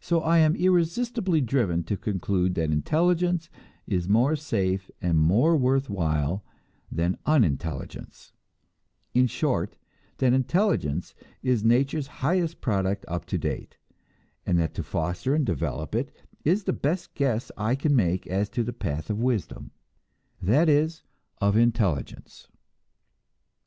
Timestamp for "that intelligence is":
2.54-4.08, 10.16-11.62